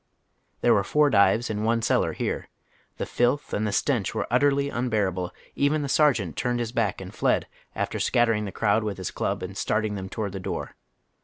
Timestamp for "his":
6.59-6.71, 8.97-9.11